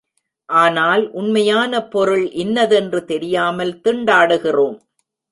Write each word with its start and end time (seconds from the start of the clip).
ஆனால் 0.49 1.03
உண்மையான 1.11 1.81
பொருள் 1.87 2.23
இன்னதென்று 2.33 3.05
தெரியாமல் 3.05 3.73
திண்டாடுகிறோம். 3.83 4.77